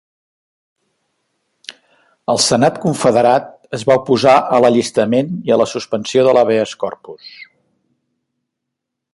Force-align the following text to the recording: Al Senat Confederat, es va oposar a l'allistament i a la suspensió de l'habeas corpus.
Al 2.35 2.41
Senat 2.45 2.79
Confederat, 2.87 3.53
es 3.79 3.85
va 3.91 3.99
oposar 4.03 4.35
a 4.59 4.63
l'allistament 4.65 5.31
i 5.51 5.57
a 5.57 5.61
la 5.63 5.71
suspensió 5.77 6.27
de 6.29 6.37
l'habeas 6.39 6.77
corpus. 6.87 7.33